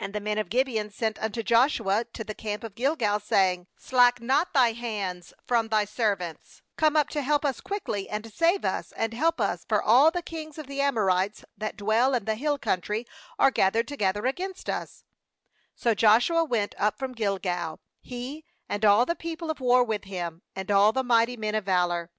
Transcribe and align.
6And 0.00 0.14
the 0.14 0.20
men 0.20 0.38
of 0.38 0.48
Gibeon 0.48 0.88
sent 0.88 1.18
unto 1.22 1.42
Joshua 1.42 2.06
to 2.14 2.24
the 2.24 2.34
camp 2.34 2.62
to 2.62 2.70
Gilgal, 2.70 3.20
saying: 3.20 3.60
l 3.60 3.66
Slack 3.76 4.18
not 4.18 4.54
thy 4.54 4.72
hands 4.72 5.34
from 5.46 5.68
thy 5.68 5.84
servants; 5.84 6.62
come 6.78 6.96
up 6.96 7.10
to 7.10 7.20
us 7.20 7.60
quickly, 7.60 8.08
and 8.08 8.32
save 8.32 8.64
us, 8.64 8.92
and 8.96 9.12
help 9.12 9.42
us; 9.42 9.66
for 9.68 9.82
all 9.82 10.10
the 10.10 10.22
kings 10.22 10.56
of 10.56 10.68
the 10.68 10.80
Amontes 10.80 11.44
that 11.58 11.76
dwell 11.76 12.14
in 12.14 12.24
the 12.24 12.36
hill 12.36 12.56
country 12.56 13.06
are 13.38 13.50
gathered 13.50 13.88
together 13.88 14.24
against 14.24 14.70
us/ 14.70 15.04
7So 15.78 15.96
Joshua 15.96 16.44
went 16.44 16.74
up 16.78 16.98
from 16.98 17.12
Gilgal, 17.12 17.78
he, 18.00 18.46
and 18.70 18.86
all 18.86 19.04
the 19.04 19.14
people 19.14 19.50
of 19.50 19.60
war 19.60 19.84
with 19.84 20.04
him, 20.04 20.40
and 20.56 20.70
all 20.70 20.92
the 20.94 21.04
mighty 21.04 21.36
men 21.36 21.54
of 21.54 21.66
valour. 21.66 22.10